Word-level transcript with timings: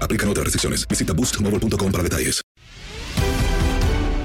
Aplican 0.00 0.28
otras 0.28 0.44
restricciones. 0.44 0.86
Visita 0.88 1.12
boostmobile.com 1.12 1.92
para 1.92 2.02
detalles. 2.02 2.42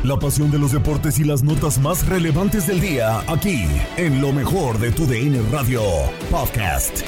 La 0.03 0.19
pasión 0.19 0.52
de 0.52 0.59
los 0.59 0.73
deportes 0.73 1.17
y 1.19 1.23
las 1.23 1.44
notas 1.44 1.80
más 1.80 2.06
relevantes 2.06 2.67
del 2.67 2.81
día, 2.81 3.22
aquí, 3.25 3.66
en 3.95 4.19
lo 4.19 4.34
mejor 4.34 4.78
de 4.78 4.91
tu 4.91 5.06
DN 5.07 5.41
Radio 5.50 5.81
Podcast. 6.29 7.03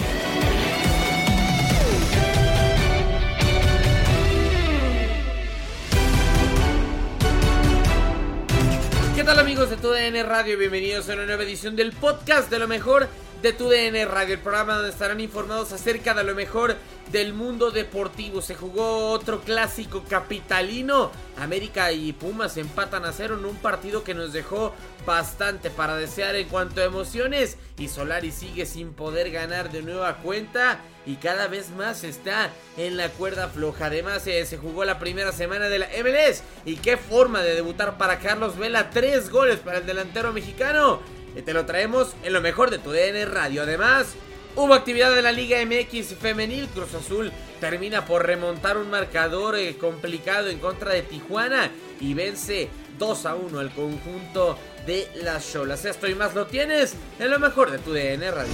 ¿Qué 9.13 9.23
tal 9.25 9.39
amigos 9.39 9.69
de 9.69 9.75
TUDN 9.75 10.25
Radio? 10.25 10.57
Bienvenidos 10.57 11.09
a 11.09 11.15
una 11.15 11.25
nueva 11.25 11.43
edición 11.43 11.75
del 11.75 11.91
podcast 11.91 12.49
de 12.49 12.59
lo 12.59 12.67
mejor 12.69 13.09
de 13.45 13.53
TUDN 13.53 14.09
Radio, 14.09 14.33
el 14.33 14.39
programa 14.39 14.73
donde 14.73 14.89
estarán 14.89 15.19
informados 15.19 15.71
acerca 15.71 16.15
de 16.15 16.23
lo 16.23 16.33
mejor 16.33 16.75
del 17.11 17.35
mundo 17.35 17.69
deportivo. 17.69 18.41
Se 18.41 18.55
jugó 18.55 19.11
otro 19.11 19.41
clásico 19.41 20.03
capitalino. 20.03 21.11
América 21.37 21.91
y 21.91 22.11
Pumas 22.11 22.57
empatan 22.57 23.05
a 23.05 23.13
cero 23.13 23.37
en 23.37 23.45
un 23.45 23.55
partido 23.57 24.03
que 24.03 24.15
nos 24.15 24.33
dejó 24.33 24.73
bastante 25.05 25.69
para 25.69 25.95
desear 25.95 26.35
en 26.35 26.47
cuanto 26.47 26.81
a 26.81 26.85
emociones. 26.85 27.57
Y 27.77 27.87
Solari 27.87 28.31
sigue 28.31 28.65
sin 28.65 28.93
poder 28.93 29.29
ganar 29.29 29.71
de 29.71 29.83
nueva 29.83 30.17
cuenta 30.23 30.79
y 31.05 31.17
cada 31.17 31.47
vez 31.47 31.69
más 31.69 32.03
está 32.03 32.49
en 32.77 32.97
la 32.97 33.09
cuerda 33.09 33.49
floja. 33.49 33.85
Además, 33.85 34.25
eh, 34.25 34.43
se 34.47 34.57
jugó 34.57 34.85
la 34.85 34.97
primera 34.97 35.31
semana 35.31 35.69
de 35.69 35.77
la 35.77 35.89
MLS. 36.01 36.41
Y 36.65 36.77
qué 36.77 36.97
forma 36.97 37.43
de 37.43 37.53
debutar 37.53 37.99
para 37.99 38.17
Carlos 38.17 38.57
Vela. 38.57 38.89
Tres 38.89 39.29
goles 39.29 39.59
para 39.59 39.77
el 39.77 39.85
delantero 39.85 40.33
mexicano. 40.33 40.99
Y 41.35 41.41
te 41.41 41.53
lo 41.53 41.65
traemos 41.65 42.15
en 42.23 42.33
lo 42.33 42.41
mejor 42.41 42.69
de 42.69 42.79
tu 42.79 42.91
DN 42.91 43.25
Radio. 43.25 43.63
Además, 43.63 44.15
hubo 44.55 44.73
actividad 44.73 45.13
de 45.13 45.21
la 45.21 45.31
Liga 45.31 45.57
MX 45.65 46.15
femenil. 46.15 46.67
Cruz 46.67 46.93
Azul 46.93 47.31
termina 47.59 48.05
por 48.05 48.25
remontar 48.25 48.77
un 48.77 48.89
marcador 48.89 49.55
eh, 49.55 49.75
complicado 49.77 50.49
en 50.49 50.59
contra 50.59 50.91
de 50.91 51.01
Tijuana. 51.01 51.69
Y 51.99 52.13
vence 52.13 52.69
2 52.97 53.25
a 53.25 53.35
1 53.35 53.59
al 53.59 53.71
conjunto 53.71 54.57
de 54.85 55.09
las 55.23 55.51
Cholas. 55.51 55.83
Esto 55.83 56.07
y 56.07 56.15
más 56.15 56.35
lo 56.35 56.45
tienes 56.47 56.95
en 57.19 57.29
lo 57.29 57.39
mejor 57.39 57.71
de 57.71 57.79
tu 57.79 57.91
DN 57.91 58.31
Radio. 58.31 58.53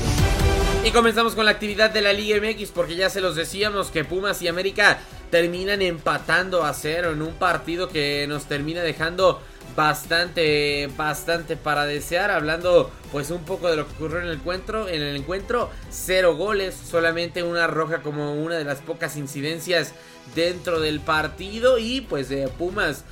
Y 0.84 0.90
comenzamos 0.90 1.36
con 1.36 1.46
la 1.46 1.52
actividad 1.52 1.92
de 1.92 2.02
la 2.02 2.14
Liga 2.14 2.40
MX 2.42 2.72
porque 2.72 2.96
ya 2.96 3.12
se 3.12 3.22
los 3.22 3.36
decíamos 3.36 3.92
que 3.92 4.04
Pumas 4.04 4.42
y 4.42 4.48
América 4.48 5.00
terminan 5.30 5.84
empatando 5.84 6.64
a 6.64 6.74
cero 6.74 7.12
en 7.12 7.22
un 7.22 7.36
partido 7.36 7.88
que 7.88 8.26
nos 8.28 8.46
termina 8.46 8.82
dejando 8.82 9.42
bastante 9.76 10.90
bastante 10.98 11.58
para 11.58 11.86
desear 11.86 12.32
hablando 12.32 12.92
pues 13.12 13.32
un 13.32 13.44
poco 13.44 13.70
de 13.70 13.78
lo 13.78 13.88
que 13.88 13.94
ocurrió 13.94 14.20
en 14.20 14.28
el 14.28 14.34
encuentro 14.34 14.88
en 14.88 15.02
el 15.02 15.16
encuentro 15.16 15.70
cero 15.90 16.36
goles 16.36 16.76
solamente 16.76 17.44
una 17.44 17.68
roja 17.68 18.02
como 18.02 18.34
una 18.34 18.56
de 18.56 18.64
las 18.64 18.80
pocas 18.80 19.18
incidencias 19.18 19.94
dentro 20.36 20.80
del 20.80 21.00
partido 21.00 21.78
y 21.78 22.02
pues 22.02 22.30
de 22.30 22.48
Pumas 22.48 23.04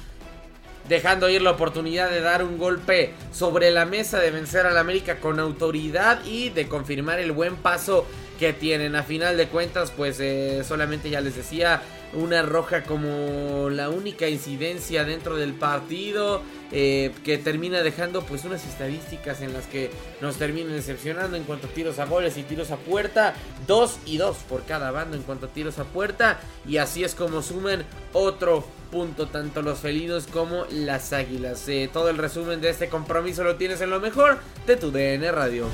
dejando 0.89 1.29
ir 1.29 1.41
la 1.41 1.51
oportunidad 1.51 2.09
de 2.09 2.19
dar 2.19 2.43
un 2.43 2.57
golpe 2.57 3.13
sobre 3.31 3.69
la 3.69 3.85
mesa, 3.85 4.19
de 4.19 4.31
vencer 4.31 4.65
al 4.65 4.77
América 4.77 5.19
con 5.19 5.39
autoridad 5.39 6.25
y 6.25 6.49
de 6.49 6.67
confirmar 6.67 7.19
el 7.19 7.31
buen 7.31 7.55
paso 7.55 8.05
que 8.39 8.53
tienen. 8.53 8.95
A 8.95 9.03
final 9.03 9.37
de 9.37 9.47
cuentas, 9.47 9.91
pues 9.95 10.19
eh, 10.19 10.63
solamente 10.67 11.09
ya 11.09 11.21
les 11.21 11.35
decía, 11.35 11.83
una 12.13 12.41
roja 12.41 12.83
como 12.83 13.69
la 13.69 13.89
única 13.89 14.27
incidencia 14.27 15.03
dentro 15.03 15.35
del 15.35 15.53
partido. 15.53 16.41
Eh, 16.71 17.11
que 17.23 17.39
termina 17.39 17.81
dejando 17.81 18.21
pues 18.21 18.45
unas 18.45 18.63
estadísticas 18.63 19.41
en 19.41 19.53
las 19.53 19.65
que 19.65 19.89
nos 20.21 20.35
terminan 20.35 20.73
decepcionando 20.73 21.35
en 21.35 21.43
cuanto 21.43 21.65
a 21.65 21.71
tiros 21.71 21.97
a 21.97 22.05
goles 22.05 22.37
y 22.37 22.43
tiros 22.43 22.69
a 22.69 22.77
puerta. 22.77 23.33
2 23.65 23.99
y 24.05 24.17
2 24.17 24.37
por 24.47 24.63
cada 24.65 24.91
bando 24.91 25.17
en 25.17 25.23
cuanto 25.23 25.47
a 25.47 25.49
tiros 25.49 25.79
a 25.79 25.85
puerta. 25.85 26.39
Y 26.67 26.77
así 26.77 27.03
es 27.03 27.15
como 27.15 27.41
suman 27.41 27.85
otro 28.13 28.63
punto 28.91 29.27
tanto 29.27 29.61
los 29.61 29.79
felinos 29.79 30.27
como 30.27 30.65
las 30.69 31.13
águilas. 31.13 31.67
Eh, 31.67 31.89
todo 31.91 32.09
el 32.09 32.17
resumen 32.17 32.61
de 32.61 32.69
este 32.69 32.89
compromiso 32.89 33.43
lo 33.43 33.55
tienes 33.55 33.81
en 33.81 33.89
lo 33.89 33.99
mejor 33.99 34.39
de 34.67 34.75
tu 34.75 34.91
DN 34.91 35.31
Radio. 35.31 35.67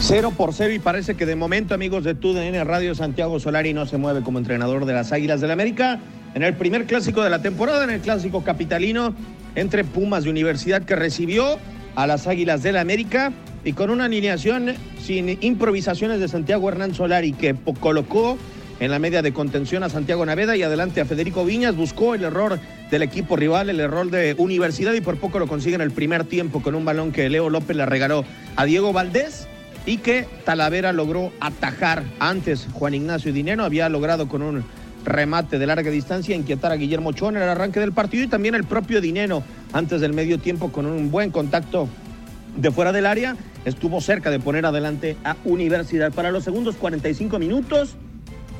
0 0.00 0.32
por 0.36 0.52
0 0.52 0.74
y 0.74 0.78
parece 0.78 1.14
que 1.14 1.24
de 1.24 1.36
momento, 1.36 1.74
amigos 1.74 2.04
de 2.04 2.14
TUDN 2.14 2.64
Radio, 2.66 2.94
Santiago 2.94 3.40
Solari 3.40 3.72
no 3.72 3.86
se 3.86 3.96
mueve 3.96 4.22
como 4.22 4.38
entrenador 4.38 4.84
de 4.84 4.92
las 4.92 5.12
Águilas 5.12 5.40
del 5.40 5.48
la 5.48 5.54
América. 5.54 6.00
En 6.34 6.42
el 6.42 6.54
primer 6.54 6.84
clásico 6.86 7.22
de 7.22 7.30
la 7.30 7.40
temporada, 7.40 7.84
en 7.84 7.90
el 7.90 8.00
clásico 8.00 8.42
capitalino 8.42 9.14
entre 9.54 9.84
Pumas 9.84 10.24
de 10.24 10.30
Universidad 10.30 10.82
que 10.82 10.96
recibió 10.96 11.58
a 11.94 12.06
las 12.06 12.26
Águilas 12.26 12.62
del 12.62 12.74
la 12.74 12.80
América 12.80 13.32
y 13.64 13.72
con 13.72 13.90
una 13.90 14.04
alineación 14.04 14.74
sin 15.00 15.38
improvisaciones 15.40 16.20
de 16.20 16.28
Santiago 16.28 16.68
Hernán 16.68 16.94
Solari 16.94 17.32
que 17.32 17.54
colocó 17.80 18.36
en 18.80 18.90
la 18.90 18.98
media 18.98 19.22
de 19.22 19.32
contención 19.32 19.84
a 19.84 19.88
Santiago 19.88 20.26
Naveda 20.26 20.56
y 20.56 20.62
adelante 20.62 21.00
a 21.00 21.06
Federico 21.06 21.44
Viñas. 21.44 21.76
Buscó 21.76 22.14
el 22.14 22.24
error 22.24 22.58
del 22.90 23.02
equipo 23.02 23.36
rival, 23.36 23.70
el 23.70 23.80
error 23.80 24.10
de 24.10 24.34
Universidad 24.36 24.92
y 24.92 25.00
por 25.00 25.16
poco 25.18 25.38
lo 25.38 25.46
consigue 25.46 25.76
en 25.76 25.80
el 25.80 25.92
primer 25.92 26.24
tiempo 26.24 26.62
con 26.62 26.74
un 26.74 26.84
balón 26.84 27.12
que 27.12 27.28
Leo 27.30 27.48
López 27.48 27.76
le 27.76 27.86
regaló 27.86 28.24
a 28.56 28.64
Diego 28.64 28.92
Valdés 28.92 29.48
y 29.86 29.98
que 29.98 30.26
Talavera 30.44 30.92
logró 30.92 31.32
atajar. 31.40 32.04
Antes 32.18 32.68
Juan 32.72 32.94
Ignacio 32.94 33.32
Dinero 33.32 33.64
había 33.64 33.88
logrado 33.88 34.28
con 34.28 34.42
un 34.42 34.64
remate 35.04 35.58
de 35.58 35.66
larga 35.66 35.90
distancia 35.90 36.34
inquietar 36.34 36.72
a 36.72 36.76
Guillermo 36.76 37.10
Ochoa 37.10 37.28
en 37.30 37.36
el 37.36 37.42
arranque 37.42 37.80
del 37.80 37.92
partido 37.92 38.24
y 38.24 38.28
también 38.28 38.54
el 38.54 38.64
propio 38.64 39.00
Dinero 39.00 39.42
antes 39.72 40.00
del 40.00 40.14
medio 40.14 40.38
tiempo 40.38 40.72
con 40.72 40.86
un 40.86 41.10
buen 41.10 41.30
contacto 41.30 41.88
de 42.56 42.70
fuera 42.70 42.92
del 42.92 43.06
área 43.06 43.36
estuvo 43.64 44.00
cerca 44.00 44.30
de 44.30 44.38
poner 44.38 44.66
adelante 44.66 45.16
a 45.24 45.36
Universidad. 45.44 46.12
Para 46.12 46.30
los 46.30 46.44
segundos 46.44 46.76
45 46.76 47.38
minutos, 47.38 47.96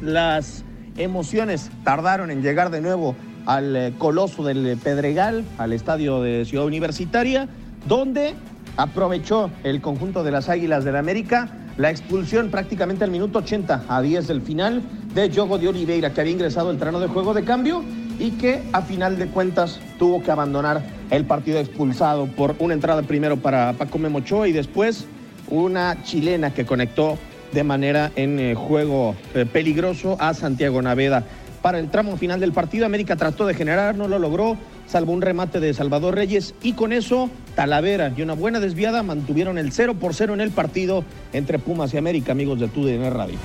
las 0.03 0.65
emociones 0.97 1.71
tardaron 1.85 2.31
en 2.31 2.43
llegar 2.43 2.71
de 2.71 2.81
nuevo 2.81 3.17
al 3.47 3.77
eh, 3.77 3.93
coloso 3.99 4.43
del 4.45 4.79
Pedregal, 4.83 5.45
al 5.59 5.73
estadio 5.73 6.23
de 6.23 6.45
Ciudad 6.45 6.67
Universitaria, 6.67 7.49
donde 7.87 8.35
aprovechó 8.77 9.51
el 9.63 9.81
conjunto 9.81 10.25
de 10.25 10.31
las 10.31 10.49
Águilas 10.49 10.85
del 10.85 10.95
la 10.95 11.01
América 11.01 11.49
la 11.77 11.91
expulsión 11.91 12.51
prácticamente 12.51 13.05
al 13.05 13.11
minuto 13.11 13.41
80 13.41 13.85
a 13.89 14.01
10 14.01 14.29
del 14.29 14.43
final 14.43 14.83
de 15.15 15.31
Jogo 15.35 15.59
de 15.59 15.69
Oliveira, 15.69 16.13
que 16.13 16.21
había 16.21 16.33
ingresado 16.33 16.71
el 16.71 16.79
terreno 16.79 17.01
de 17.01 17.09
juego 17.09 17.35
de 17.35 17.45
cambio 17.45 17.83
y 18.19 18.33
que 18.33 18.63
a 18.73 18.83
final 18.83 19.19
de 19.19 19.27
cuentas 19.27 19.81
tuvo 19.99 20.23
que 20.23 20.31
abandonar 20.31 20.83
el 21.11 21.25
partido 21.25 21.59
expulsado 21.59 22.27
por 22.27 22.55
una 22.61 22.75
entrada 22.75 23.03
primero 23.03 23.37
para 23.37 23.73
Paco 23.73 23.99
Memochoa 23.99 24.49
y 24.49 24.53
después 24.53 25.07
una 25.49 26.03
chilena 26.05 26.55
que 26.55 26.65
conectó 26.65 27.19
de 27.53 27.65
manera 27.65 28.13
en 28.17 28.39
eh, 28.39 28.55
juego 28.55 29.15
eh, 29.35 29.47
peligroso 29.47 30.17
a 30.21 30.35
Santiago 30.35 30.81
Naveda. 30.81 31.25
Para 31.63 31.79
el 31.79 31.91
tramo 31.91 32.17
final 32.17 32.41
del 32.41 32.53
partido, 32.53 32.87
América 32.87 33.17
trató 33.17 33.47
de 33.47 33.55
generar, 33.55 33.97
no 33.97 34.07
lo 34.07 34.19
logró, 34.19 34.57
salvo 34.87 35.13
un 35.13 35.23
remate 35.23 35.61
de 35.61 35.73
Salvador 35.73 36.15
Reyes 36.15 36.55
y 36.63 36.75
con 36.75 36.93
eso 36.93 37.31
Talavera 37.55 38.13
y 38.17 38.23
una 38.23 38.35
buena 38.35 38.61
desviada 38.61 39.03
mantuvieron 39.03 39.59
el 39.59 39.73
0 39.73 39.95
por 39.95 40.15
0 40.15 40.35
en 40.35 40.41
el 40.41 40.51
partido 40.51 41.05
entre 41.33 41.59
Pumas 41.59 41.95
y 41.95 41.99
América, 41.99 42.33
amigos 42.33 42.61
de 42.61 42.69
TUDN 42.69 43.11
Radio. 43.13 43.39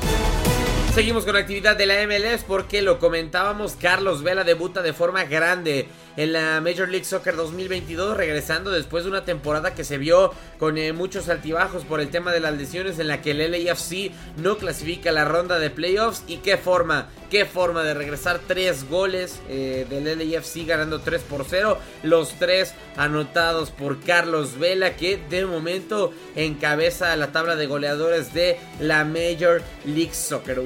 Seguimos 0.93 1.23
con 1.23 1.35
la 1.35 1.41
actividad 1.41 1.77
de 1.77 1.85
la 1.85 1.95
MLS 2.07 2.43
porque 2.45 2.81
lo 2.81 2.99
comentábamos, 2.99 3.77
Carlos 3.79 4.23
Vela 4.23 4.43
debuta 4.43 4.81
de 4.81 4.91
forma 4.91 5.23
grande 5.23 5.87
en 6.17 6.33
la 6.33 6.61
Major 6.61 6.89
League 6.89 7.05
Soccer 7.05 7.35
2022, 7.35 8.17
regresando 8.17 8.71
después 8.71 9.03
de 9.03 9.09
una 9.09 9.25
temporada 9.25 9.73
que 9.73 9.83
se 9.83 9.97
vio 9.97 10.33
con 10.57 10.77
eh, 10.77 10.93
muchos 10.93 11.29
altibajos 11.29 11.85
por 11.85 12.01
el 12.01 12.09
tema 12.09 12.31
de 12.31 12.39
las 12.39 12.57
lesiones 12.57 12.99
en 12.99 13.07
la 13.07 13.21
que 13.21 13.31
el 13.31 13.51
LAFC 13.51 14.11
no 14.37 14.57
clasifica 14.57 15.11
la 15.11 15.25
ronda 15.25 15.59
de 15.59 15.69
playoffs. 15.69 16.23
Y 16.27 16.37
qué 16.37 16.57
forma, 16.57 17.07
qué 17.29 17.45
forma 17.45 17.83
de 17.83 17.93
regresar 17.93 18.39
tres 18.47 18.89
goles 18.89 19.39
eh, 19.49 19.85
del 19.89 20.17
LAFC 20.17 20.65
ganando 20.65 20.99
3 20.99 21.21
por 21.21 21.45
0, 21.47 21.77
los 22.03 22.33
tres 22.39 22.73
anotados 22.97 23.71
por 23.71 23.99
Carlos 24.01 24.59
Vela 24.59 24.95
que 24.95 25.17
de 25.29 25.45
momento 25.45 26.11
encabeza 26.35 27.15
la 27.15 27.31
tabla 27.31 27.55
de 27.55 27.67
goleadores 27.67 28.33
de 28.33 28.57
la 28.79 29.05
Major 29.05 29.61
League 29.85 30.13
Soccer. 30.13 30.61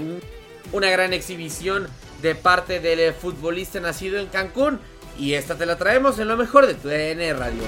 una 0.71 0.89
gran 0.89 1.13
exhibición 1.13 1.87
de 2.21 2.35
parte 2.35 2.79
del 2.79 3.13
futbolista 3.13 3.79
nacido 3.79 4.17
en 4.17 4.27
Cancún 4.27 4.79
y 5.17 5.33
esta 5.33 5.55
te 5.55 5.65
la 5.65 5.77
traemos 5.77 6.19
en 6.19 6.27
lo 6.27 6.37
mejor 6.37 6.67
de 6.67 6.73
tu 6.75 6.89
Radio. 6.89 7.63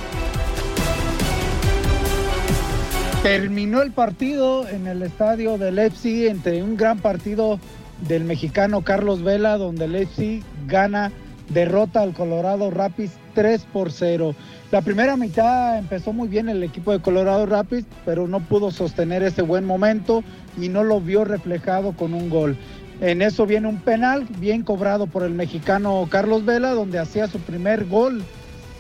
Terminó 3.24 3.82
el 3.82 3.92
partido 3.92 4.68
en 4.68 4.88
el 4.88 5.02
estadio 5.02 5.58
del 5.58 5.80
FC 5.80 6.30
entre 6.30 6.62
un 6.62 6.78
gran 6.78 7.00
partido 7.00 7.60
del 8.08 8.24
mexicano 8.24 8.82
Carlos 8.82 9.24
Vela, 9.24 9.58
donde 9.58 9.86
el 9.86 9.96
FC 9.96 10.44
gana, 10.68 11.12
derrota 11.50 12.02
al 12.02 12.14
Colorado 12.14 12.70
Rapids 12.70 13.14
3 13.34 13.66
por 13.74 13.92
0. 13.92 14.36
La 14.72 14.82
primera 14.82 15.16
mitad 15.16 15.78
empezó 15.78 16.14
muy 16.14 16.28
bien 16.28 16.50
el 16.50 16.64
equipo 16.64 16.92
de 16.92 17.02
Colorado 17.02 17.46
Rapids, 17.46 17.88
pero 18.04 18.28
no 18.28 18.42
pudo 18.42 18.72
sostener 18.72 19.24
ese 19.24 19.42
buen 19.42 19.66
momento 19.66 20.24
y 20.60 20.70
no 20.70 20.84
lo 20.84 21.02
vio 21.02 21.24
reflejado 21.26 21.94
con 21.94 22.14
un 22.14 22.30
gol. 22.30 22.58
En 23.02 23.22
eso 23.22 23.46
viene 23.46 23.68
un 23.68 23.80
penal 23.80 24.26
bien 24.40 24.64
cobrado 24.64 25.08
por 25.08 25.24
el 25.24 25.34
mexicano 25.34 26.08
Carlos 26.10 26.46
Vela, 26.46 26.72
donde 26.72 27.00
hacía 27.00 27.28
su 27.28 27.40
primer 27.40 27.86
gol 27.86 28.24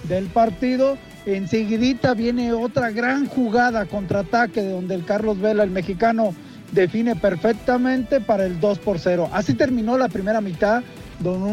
del 0.03 0.25
partido. 0.27 0.97
Enseguidita 1.25 2.13
viene 2.13 2.53
otra 2.53 2.91
gran 2.91 3.27
jugada 3.27 3.85
contraataque 3.85 4.63
donde 4.63 4.95
el 4.95 5.05
Carlos 5.05 5.39
Vela, 5.39 5.63
el 5.63 5.71
mexicano, 5.71 6.33
define 6.71 7.15
perfectamente 7.15 8.21
para 8.21 8.45
el 8.45 8.59
2 8.59 8.79
por 8.79 8.99
0. 8.99 9.29
Así 9.33 9.53
terminó 9.53 9.97
la 9.97 10.07
primera 10.07 10.41
mitad 10.41 10.83
con 11.23 11.43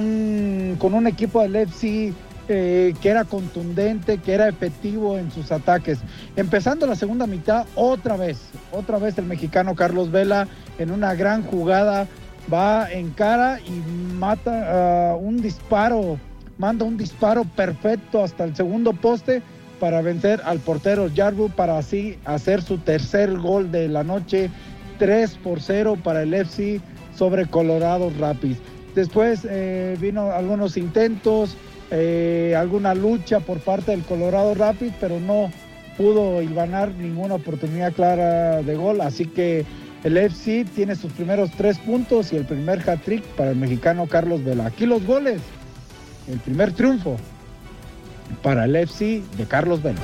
un, 0.94 1.06
equipo 1.06 1.42
del 1.42 1.56
FC 1.56 2.12
eh, 2.48 2.94
que 3.00 3.08
era 3.08 3.24
contundente, 3.24 4.18
que 4.18 4.34
era 4.34 4.48
efectivo 4.48 5.18
en 5.18 5.30
sus 5.30 5.50
ataques. 5.52 5.98
Empezando 6.36 6.86
la 6.86 6.96
segunda 6.96 7.26
mitad, 7.26 7.66
otra 7.74 8.16
vez, 8.16 8.38
otra 8.72 8.98
vez 8.98 9.16
el 9.18 9.26
mexicano 9.26 9.74
Carlos 9.74 10.10
Vela 10.10 10.48
en 10.78 10.90
una 10.90 11.14
gran 11.14 11.42
jugada 11.42 12.06
va 12.52 12.90
en 12.90 13.10
cara 13.10 13.60
y 13.60 14.14
mata 14.14 15.16
un 15.16 15.42
disparo, 15.42 16.18
manda 16.58 16.84
un 16.84 16.96
disparo 16.96 17.44
perfecto 17.44 18.22
hasta 18.22 18.44
el 18.44 18.56
segundo 18.56 18.92
poste 18.92 19.42
para 19.82 20.00
vencer 20.00 20.40
al 20.44 20.60
portero 20.60 21.10
Jarbu 21.12 21.50
para 21.50 21.76
así 21.76 22.16
hacer 22.24 22.62
su 22.62 22.78
tercer 22.78 23.36
gol 23.36 23.72
de 23.72 23.88
la 23.88 24.04
noche, 24.04 24.48
3 24.98 25.38
por 25.38 25.60
0 25.60 25.98
para 26.04 26.22
el 26.22 26.32
FC 26.32 26.80
sobre 27.16 27.46
Colorado 27.46 28.12
Rapids. 28.18 28.58
Después 28.94 29.46
eh, 29.50 29.96
vino 30.00 30.30
algunos 30.30 30.76
intentos, 30.76 31.56
eh, 31.90 32.54
alguna 32.56 32.94
lucha 32.94 33.40
por 33.40 33.58
parte 33.58 33.90
del 33.90 34.02
Colorado 34.02 34.54
Rapids, 34.54 34.94
pero 35.00 35.18
no 35.18 35.50
pudo 35.96 36.40
ganar 36.54 36.92
ninguna 36.92 37.34
oportunidad 37.34 37.92
clara 37.92 38.62
de 38.62 38.76
gol, 38.76 39.00
así 39.00 39.26
que 39.26 39.64
el 40.04 40.16
FC 40.16 40.64
tiene 40.74 40.96
sus 40.96 41.12
primeros 41.12 41.50
tres 41.52 41.78
puntos 41.78 42.32
y 42.32 42.36
el 42.36 42.44
primer 42.44 42.88
hat-trick 42.88 43.24
para 43.36 43.50
el 43.50 43.56
mexicano 43.56 44.06
Carlos 44.06 44.42
Vela. 44.42 44.66
Aquí 44.66 44.86
los 44.86 45.04
goles. 45.06 45.40
El 46.28 46.38
primer 46.38 46.72
triunfo 46.72 47.16
para 48.42 48.64
el 48.64 48.74
FC 48.76 49.22
de 49.36 49.44
Carlos 49.46 49.82
Vela. 49.82 50.00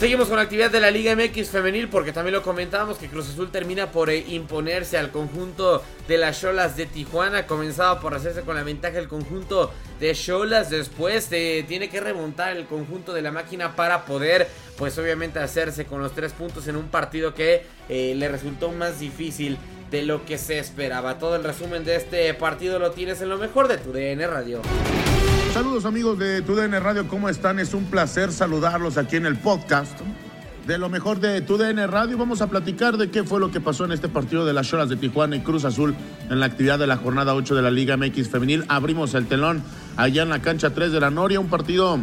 Seguimos 0.00 0.28
con 0.28 0.38
la 0.38 0.44
actividad 0.44 0.70
de 0.70 0.80
la 0.80 0.90
Liga 0.90 1.14
MX 1.14 1.50
femenil 1.50 1.90
porque 1.90 2.10
también 2.10 2.32
lo 2.32 2.42
comentábamos 2.42 2.96
que 2.96 3.08
Cruz 3.08 3.28
Azul 3.28 3.50
termina 3.50 3.92
por 3.92 4.08
eh, 4.08 4.24
imponerse 4.28 4.96
al 4.96 5.10
conjunto 5.10 5.82
de 6.08 6.16
las 6.16 6.40
Cholas 6.40 6.74
de 6.74 6.86
Tijuana. 6.86 7.46
Comenzaba 7.46 8.00
por 8.00 8.14
hacerse 8.14 8.40
con 8.40 8.56
la 8.56 8.62
ventaja 8.62 8.98
el 8.98 9.08
conjunto 9.08 9.70
de 10.00 10.14
Cholas. 10.14 10.70
Después 10.70 11.28
eh, 11.32 11.66
tiene 11.68 11.90
que 11.90 12.00
remontar 12.00 12.56
el 12.56 12.64
conjunto 12.64 13.12
de 13.12 13.20
la 13.20 13.30
máquina 13.30 13.76
para 13.76 14.06
poder 14.06 14.48
pues 14.78 14.96
obviamente 14.96 15.38
hacerse 15.38 15.84
con 15.84 16.00
los 16.00 16.14
tres 16.14 16.32
puntos 16.32 16.66
en 16.66 16.76
un 16.76 16.88
partido 16.88 17.34
que 17.34 17.66
eh, 17.90 18.14
le 18.16 18.26
resultó 18.28 18.72
más 18.72 19.00
difícil 19.00 19.58
de 19.90 20.00
lo 20.00 20.24
que 20.24 20.38
se 20.38 20.58
esperaba. 20.58 21.18
Todo 21.18 21.36
el 21.36 21.44
resumen 21.44 21.84
de 21.84 21.96
este 21.96 22.32
partido 22.32 22.78
lo 22.78 22.92
tienes 22.92 23.20
en 23.20 23.28
lo 23.28 23.36
mejor 23.36 23.68
de 23.68 23.76
tu 23.76 23.92
DN 23.92 24.26
Radio. 24.26 24.62
Saludos 25.52 25.84
amigos 25.84 26.16
de 26.16 26.42
TUDN 26.42 26.80
Radio, 26.80 27.08
¿cómo 27.08 27.28
están? 27.28 27.58
Es 27.58 27.74
un 27.74 27.84
placer 27.86 28.30
saludarlos 28.30 28.96
aquí 28.96 29.16
en 29.16 29.26
el 29.26 29.36
podcast 29.36 29.98
de 30.64 30.78
lo 30.78 30.88
mejor 30.88 31.18
de 31.18 31.40
TUDN 31.40 31.90
Radio. 31.90 32.16
Vamos 32.16 32.40
a 32.40 32.48
platicar 32.48 32.96
de 32.96 33.10
qué 33.10 33.24
fue 33.24 33.40
lo 33.40 33.50
que 33.50 33.60
pasó 33.60 33.84
en 33.84 33.90
este 33.90 34.08
partido 34.08 34.46
de 34.46 34.52
las 34.52 34.68
Choras 34.68 34.88
de 34.88 34.94
Tijuana 34.94 35.34
y 35.34 35.40
Cruz 35.40 35.64
Azul 35.64 35.96
en 36.30 36.38
la 36.38 36.46
actividad 36.46 36.78
de 36.78 36.86
la 36.86 36.96
jornada 36.96 37.34
8 37.34 37.56
de 37.56 37.62
la 37.62 37.70
Liga 37.72 37.96
MX 37.96 38.28
Femenil. 38.28 38.64
Abrimos 38.68 39.12
el 39.14 39.26
telón 39.26 39.60
allá 39.96 40.22
en 40.22 40.28
la 40.28 40.40
cancha 40.40 40.70
3 40.70 40.92
de 40.92 41.00
la 41.00 41.10
Noria, 41.10 41.40
un 41.40 41.48
partido 41.48 41.98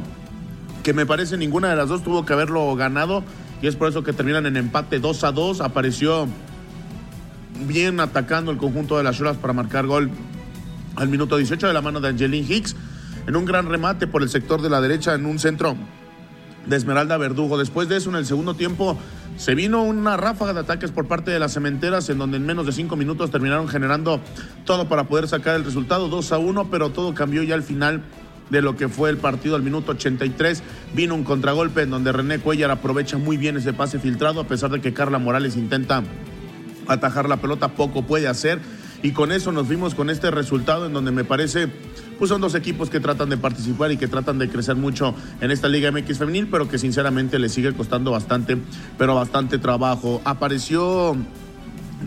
que 0.84 0.92
me 0.94 1.06
parece 1.06 1.38
ninguna 1.38 1.70
de 1.70 1.78
las 1.78 1.88
dos 1.88 2.04
tuvo 2.04 2.26
que 2.26 2.34
haberlo 2.34 2.76
ganado 2.76 3.24
y 3.62 3.68
es 3.68 3.78
por 3.78 3.88
eso 3.88 4.04
que 4.04 4.12
terminan 4.12 4.46
en 4.46 4.58
empate 4.58 5.00
2 5.00 5.24
a 5.24 5.32
2. 5.32 5.62
Apareció 5.62 6.28
bien 7.66 8.02
atacando 8.02 8.52
el 8.52 8.58
conjunto 8.58 8.98
de 8.98 9.04
las 9.04 9.16
Choras 9.18 9.38
para 9.38 9.54
marcar 9.54 9.88
gol 9.88 10.12
al 10.98 11.08
minuto 11.08 11.38
18 11.38 11.66
de 11.66 11.74
la 11.74 11.82
mano 11.82 12.02
de 12.02 12.10
Angeline 12.10 12.46
Hicks 12.46 12.76
en 13.28 13.36
un 13.36 13.46
gran 13.46 13.70
remate 13.70 14.08
por 14.08 14.24
el 14.24 14.30
sector 14.30 14.62
de 14.62 14.70
la 14.70 14.82
derecha 14.82 15.14
en 15.14 15.26
un 15.26 15.38
centro 15.38 15.76
de 16.66 16.76
Esmeralda 16.76 17.18
Verdugo. 17.18 17.58
Después 17.58 17.90
de 17.90 17.98
eso, 17.98 18.10
en 18.10 18.16
el 18.16 18.26
segundo 18.26 18.56
tiempo, 18.56 18.98
se 19.38 19.56
vino 19.56 19.84
una 19.84 20.18
ráfaga 20.18 20.54
de 20.54 20.62
ataques 20.62 20.92
por 20.92 21.08
parte 21.08 21.32
de 21.32 21.40
las 21.40 21.54
cementeras, 21.54 22.10
en 22.10 22.18
donde 22.18 22.38
en 22.38 22.46
menos 22.46 22.66
de 22.66 22.72
cinco 22.72 22.96
minutos 22.96 23.32
terminaron 23.32 23.68
generando 23.68 24.20
todo 24.66 24.88
para 24.90 25.04
poder 25.06 25.28
sacar 25.28 25.56
el 25.56 25.66
resultado 25.66 26.08
2 26.08 26.32
a 26.32 26.38
1, 26.38 26.70
pero 26.70 26.90
todo 26.90 27.14
cambió 27.14 27.44
ya 27.44 27.56
al 27.56 27.64
final 27.64 28.02
de 28.50 28.62
lo 28.62 28.78
que 28.78 28.88
fue 28.88 29.10
el 29.10 29.18
partido 29.18 29.56
al 29.56 29.62
minuto 29.62 29.92
83. 29.92 30.64
Vino 30.94 31.16
un 31.16 31.24
contragolpe 31.24 31.82
en 31.82 31.90
donde 31.90 32.12
René 32.12 32.40
Cuellar 32.40 32.72
aprovecha 32.72 33.18
muy 33.18 33.38
bien 33.38 33.58
ese 33.58 33.74
pase 33.74 34.00
filtrado, 34.00 34.42
a 34.42 34.48
pesar 34.48 34.72
de 34.72 34.82
que 34.82 34.94
Carla 34.94 35.20
Morales 35.20 35.58
intenta 35.58 36.04
atajar 36.88 37.28
la 37.28 37.38
pelota, 37.38 37.70
poco 37.70 38.04
puede 38.04 38.28
hacer. 38.28 38.60
Y 39.04 39.12
con 39.12 39.32
eso 39.32 39.52
nos 39.52 39.68
vimos 39.68 39.94
con 39.94 40.10
este 40.10 40.32
resultado 40.32 40.88
en 40.88 40.94
donde 40.94 41.12
me 41.12 41.24
parece 41.24 41.68
pues 42.18 42.30
son 42.30 42.42
dos 42.42 42.56
equipos 42.56 42.90
que 42.90 43.00
tratan 43.00 43.30
de 43.30 43.38
participar 43.38 43.92
y 43.92 43.98
que 43.98 44.08
tratan 44.08 44.40
de 44.40 44.50
crecer 44.50 44.76
mucho 44.76 45.14
en 45.42 45.52
esta 45.52 45.68
Liga 45.68 45.92
MX 45.92 46.18
femenil, 46.18 46.48
pero 46.48 46.68
que 46.68 46.78
sinceramente 46.78 47.40
le 47.40 47.50
sigue 47.50 47.74
costando 47.74 48.12
bastante, 48.12 48.58
pero 48.98 49.16
bastante 49.16 49.58
trabajo. 49.58 50.22
Apareció 50.26 51.16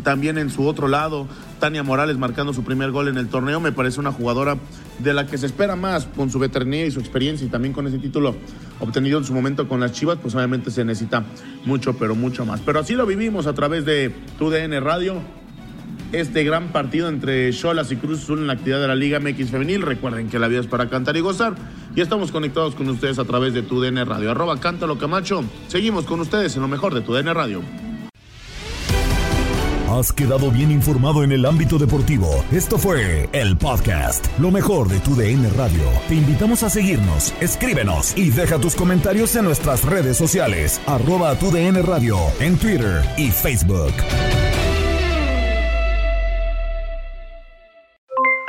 también 0.04 0.38
en 0.38 0.50
su 0.50 0.66
otro 0.66 0.88
lado 0.88 1.26
Tania 1.58 1.82
Morales 1.82 2.16
marcando 2.16 2.52
su 2.52 2.64
primer 2.64 2.90
gol 2.90 3.08
en 3.08 3.18
el 3.18 3.28
torneo. 3.28 3.60
Me 3.60 3.72
parece 3.72 4.00
una 4.00 4.12
jugadora 4.12 4.56
de 4.98 5.14
la 5.14 5.26
que 5.26 5.38
se 5.38 5.46
espera 5.46 5.76
más 5.76 6.06
con 6.06 6.30
su 6.30 6.38
veteranía 6.38 6.86
y 6.86 6.90
su 6.90 7.00
experiencia 7.00 7.46
y 7.46 7.50
también 7.50 7.72
con 7.72 7.86
ese 7.86 7.98
título 7.98 8.34
obtenido 8.80 9.18
en 9.18 9.24
su 9.24 9.34
momento 9.34 9.68
con 9.68 9.80
las 9.80 9.92
Chivas, 9.92 10.18
pues 10.20 10.34
obviamente 10.34 10.70
se 10.70 10.84
necesita 10.84 11.24
mucho, 11.64 11.94
pero 11.96 12.14
mucho 12.14 12.44
más. 12.44 12.60
Pero 12.60 12.80
así 12.80 12.94
lo 12.94 13.06
vivimos 13.06 13.46
a 13.46 13.54
través 13.54 13.84
de 13.84 14.14
TUDN 14.38 14.82
Radio 14.82 15.20
este 16.12 16.44
gran 16.44 16.68
partido 16.68 17.08
entre 17.08 17.52
Cholas 17.52 17.92
y 17.92 17.96
Cruz 17.96 18.22
Azul 18.22 18.40
en 18.40 18.46
la 18.46 18.54
actividad 18.54 18.80
de 18.80 18.88
la 18.88 18.94
Liga 18.94 19.20
MX 19.20 19.50
Femenil. 19.50 19.82
Recuerden 19.82 20.28
que 20.28 20.38
la 20.38 20.48
vida 20.48 20.60
es 20.60 20.66
para 20.66 20.88
cantar 20.88 21.16
y 21.16 21.20
gozar. 21.20 21.54
Y 21.94 22.00
estamos 22.00 22.32
conectados 22.32 22.74
con 22.74 22.88
ustedes 22.88 23.18
a 23.18 23.24
través 23.24 23.54
de 23.54 23.62
tu 23.62 23.80
DN 23.80 24.04
Radio. 24.04 24.30
Arroba 24.30 24.58
Cántalo 24.58 24.98
Camacho. 24.98 25.44
Seguimos 25.68 26.04
con 26.04 26.20
ustedes 26.20 26.54
en 26.56 26.62
lo 26.62 26.68
mejor 26.68 26.94
de 26.94 27.00
tu 27.00 27.14
DN 27.14 27.32
Radio. 27.34 27.62
Has 29.90 30.12
quedado 30.12 30.52
bien 30.52 30.70
informado 30.70 31.24
en 31.24 31.32
el 31.32 31.44
ámbito 31.44 31.76
deportivo. 31.76 32.44
Esto 32.52 32.78
fue 32.78 33.28
el 33.32 33.56
podcast, 33.58 34.24
lo 34.38 34.52
mejor 34.52 34.88
de 34.88 35.00
tu 35.00 35.16
DN 35.16 35.50
Radio. 35.50 35.82
Te 36.08 36.14
invitamos 36.14 36.62
a 36.62 36.70
seguirnos, 36.70 37.34
escríbenos 37.40 38.16
y 38.16 38.30
deja 38.30 38.60
tus 38.60 38.76
comentarios 38.76 39.34
en 39.34 39.46
nuestras 39.46 39.84
redes 39.84 40.16
sociales, 40.16 40.80
arroba 40.86 41.34
tu 41.34 41.50
DN 41.50 41.82
Radio, 41.82 42.18
en 42.38 42.56
Twitter 42.56 43.02
y 43.18 43.32
Facebook. 43.32 43.92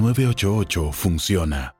988 0.00 0.92
funciona. 0.92 1.79